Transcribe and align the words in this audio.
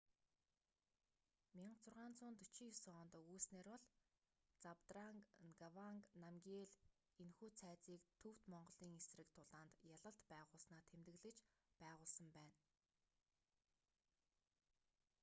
1649 1.57 2.93
онд 3.01 3.13
өгүүлсэнээр 3.19 3.67
бол 3.73 3.85
забдранг 4.63 5.23
нгаванг 5.49 6.03
намгиел 6.23 6.69
энэхүү 7.23 7.49
цайзыг 7.61 8.01
төвд-монголын 8.23 8.93
эсрэг 9.01 9.27
тулаанд 9.37 9.73
ялалт 9.95 10.19
байгуулсанаа 10.33 10.83
тэмдэглэж 10.91 11.37
байгуулсан 11.81 12.27
байна 12.37 12.59